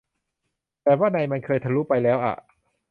[0.83, 2.35] แบบว่าใน มันเคยทะลุ ไปแล้วอะ